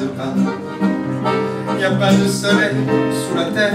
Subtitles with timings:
[0.00, 2.76] Il n'y a pas de soleil
[3.12, 3.74] sous la terre.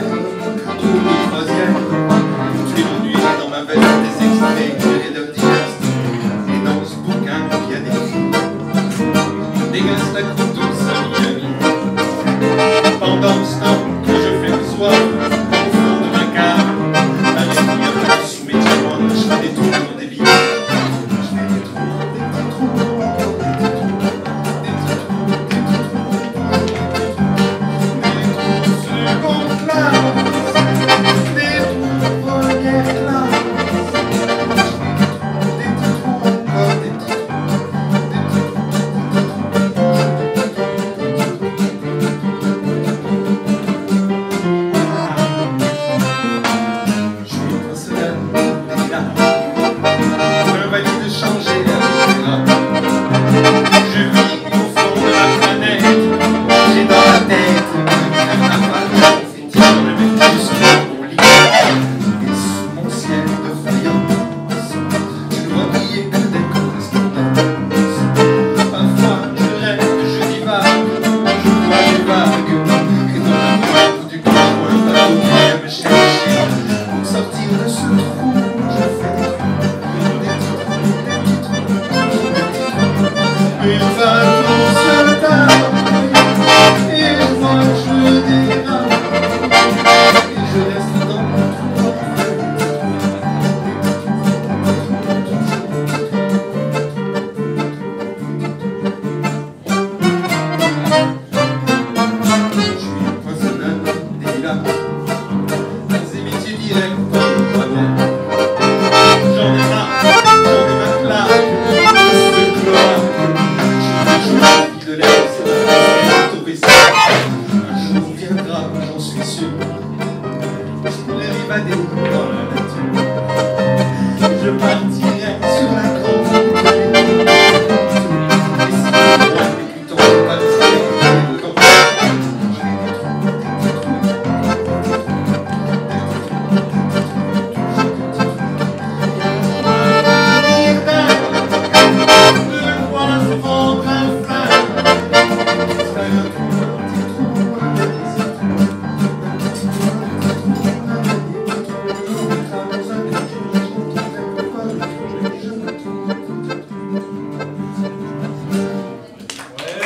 [116.61, 117.32] Peace.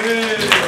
[0.07, 0.66] Aê!